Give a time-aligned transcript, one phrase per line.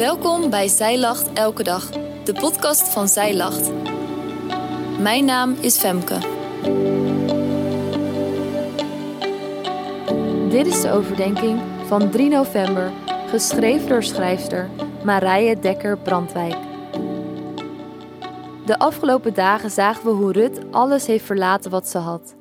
[0.00, 1.90] Welkom bij Zij Lacht Elke Dag,
[2.24, 3.70] de podcast van Zij Lacht.
[4.98, 6.18] Mijn naam is Femke.
[10.50, 12.92] Dit is de overdenking van 3 november,
[13.28, 14.70] geschreven door schrijfster
[15.04, 16.56] Marije Dekker-Brandwijk.
[18.66, 22.34] De afgelopen dagen zagen we hoe Rut alles heeft verlaten wat ze had.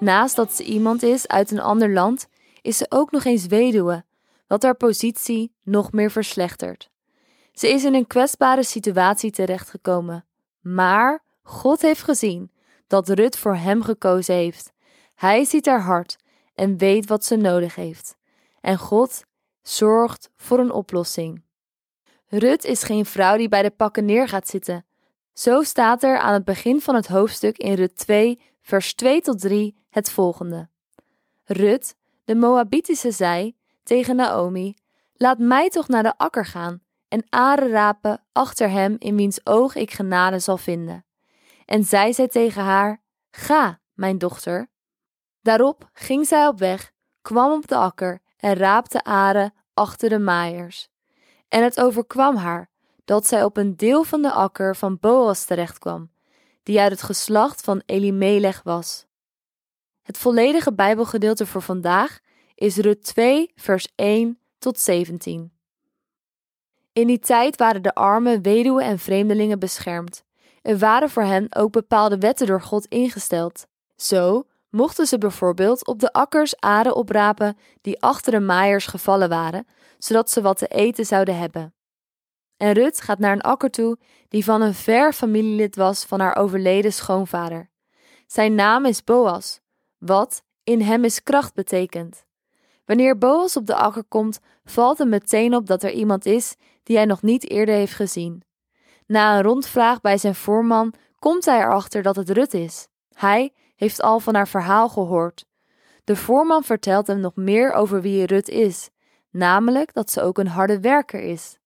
[0.00, 2.28] Naast dat ze iemand is uit een ander land,
[2.62, 4.04] is ze ook nog eens weduwe,
[4.48, 6.90] wat haar positie nog meer verslechtert.
[7.52, 10.24] Ze is in een kwetsbare situatie terechtgekomen,
[10.60, 12.50] maar God heeft gezien
[12.86, 14.72] dat Rut voor hem gekozen heeft.
[15.14, 16.16] Hij ziet haar hart
[16.54, 18.16] en weet wat ze nodig heeft.
[18.60, 19.24] En God
[19.62, 21.42] zorgt voor een oplossing.
[22.28, 24.84] Rut is geen vrouw die bij de pakken neer gaat zitten.
[25.32, 29.40] Zo staat er aan het begin van het hoofdstuk in Rut 2, vers 2 tot
[29.40, 30.68] 3 het volgende.
[31.44, 33.54] Rut, de Moabitische, zei
[33.88, 34.76] tegen Naomi:
[35.12, 39.74] Laat mij toch naar de akker gaan en aren rapen achter hem in wiens oog
[39.74, 41.04] ik genade zal vinden.
[41.64, 44.70] En zij zei tegen haar: Ga, mijn dochter.
[45.40, 50.88] Daarop ging zij op weg, kwam op de akker en raapte aren achter de maaiers.
[51.48, 52.70] En het overkwam haar
[53.04, 56.10] dat zij op een deel van de akker van Boas terechtkwam,
[56.62, 59.06] die uit het geslacht van Elimelech was.
[60.02, 62.18] Het volledige Bijbelgedeelte voor vandaag
[62.58, 65.52] is Rut 2, vers 1 tot 17.
[66.92, 70.24] In die tijd waren de armen, weduwen en vreemdelingen beschermd.
[70.62, 73.66] Er waren voor hen ook bepaalde wetten door God ingesteld.
[73.96, 79.66] Zo mochten ze bijvoorbeeld op de akkers aren oprapen die achter de maaiers gevallen waren,
[79.98, 81.74] zodat ze wat te eten zouden hebben.
[82.56, 86.36] En Rut gaat naar een akker toe die van een ver familielid was van haar
[86.36, 87.70] overleden schoonvader.
[88.26, 89.60] Zijn naam is Boas,
[89.98, 92.26] wat in hem is kracht betekent.
[92.88, 96.96] Wanneer Boas op de akker komt, valt hem meteen op dat er iemand is die
[96.96, 98.42] hij nog niet eerder heeft gezien.
[99.06, 102.88] Na een rondvraag bij zijn voorman komt hij erachter dat het Rut is.
[103.12, 105.44] Hij heeft al van haar verhaal gehoord.
[106.04, 108.90] De voorman vertelt hem nog meer over wie Rut is,
[109.30, 111.58] namelijk dat ze ook een harde werker is.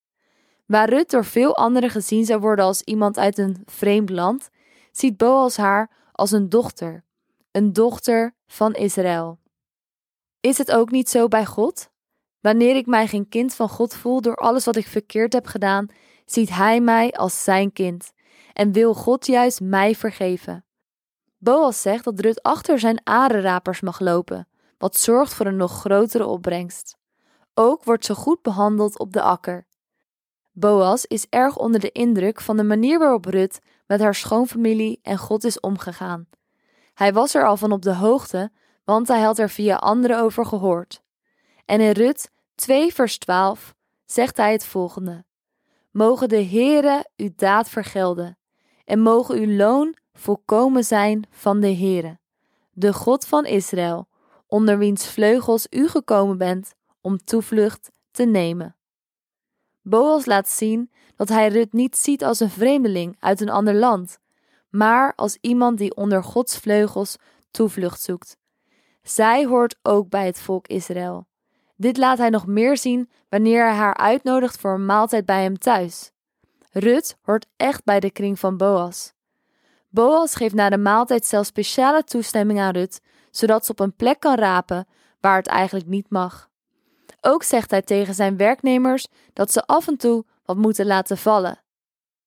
[0.66, 4.48] Waar Rut door veel anderen gezien zou worden als iemand uit een vreemd land,
[4.92, 7.04] ziet Boas haar als een dochter,
[7.50, 9.40] een dochter van Israël.
[10.42, 11.90] Is het ook niet zo bij God?
[12.40, 15.86] Wanneer ik mij geen kind van God voel door alles wat ik verkeerd heb gedaan,
[16.26, 18.12] ziet Hij mij als zijn kind
[18.52, 20.64] en wil God juist mij vergeven.
[21.38, 24.48] Boas zegt dat Rut achter zijn arenrapers mag lopen,
[24.78, 26.96] wat zorgt voor een nog grotere opbrengst.
[27.54, 29.66] Ook wordt ze goed behandeld op de akker.
[30.52, 35.18] Boas is erg onder de indruk van de manier waarop Rut met haar schoonfamilie en
[35.18, 36.28] God is omgegaan.
[36.94, 38.52] Hij was er al van op de hoogte,
[38.84, 41.02] want hij had er via anderen over gehoord.
[41.64, 45.24] En in Rut 2 vers 12 zegt hij het volgende.
[45.90, 48.38] Mogen de Heere uw daad vergelden
[48.84, 52.18] en mogen uw loon volkomen zijn van de Heere,
[52.72, 54.08] de God van Israël,
[54.46, 58.76] onder wiens vleugels u gekomen bent om toevlucht te nemen.
[59.82, 64.18] Boas laat zien dat hij Rut niet ziet als een vreemdeling uit een ander land,
[64.70, 67.16] maar als iemand die onder Gods vleugels
[67.50, 68.36] toevlucht zoekt.
[69.02, 71.26] Zij hoort ook bij het volk Israël.
[71.76, 75.58] Dit laat hij nog meer zien wanneer hij haar uitnodigt voor een maaltijd bij hem
[75.58, 76.10] thuis.
[76.70, 79.12] Rut hoort echt bij de kring van Boas.
[79.88, 84.20] Boas geeft na de maaltijd zelfs speciale toestemming aan Rut, zodat ze op een plek
[84.20, 84.86] kan rapen
[85.20, 86.50] waar het eigenlijk niet mag.
[87.20, 91.62] Ook zegt hij tegen zijn werknemers dat ze af en toe wat moeten laten vallen.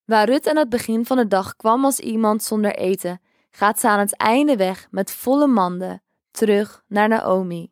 [0.06, 3.88] Waar Rut aan het begin van de dag kwam als iemand zonder eten, gaat ze
[3.88, 6.04] aan het einde weg met volle manden
[6.36, 7.72] terug naar Naomi.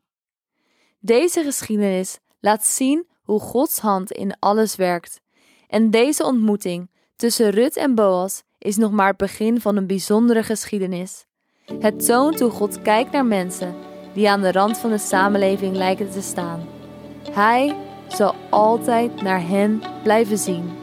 [1.00, 5.22] Deze geschiedenis laat zien hoe Gods hand in alles werkt.
[5.68, 10.44] En deze ontmoeting tussen Rut en Boas is nog maar het begin van een bijzondere
[10.44, 11.26] geschiedenis.
[11.80, 13.76] Het toont hoe God kijkt naar mensen
[14.14, 16.68] die aan de rand van de samenleving lijken te staan.
[17.32, 17.76] Hij
[18.08, 20.83] zal altijd naar hen blijven zien.